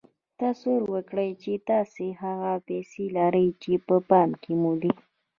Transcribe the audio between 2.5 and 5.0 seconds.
پيسې لرئ چې په پام کې مو دي.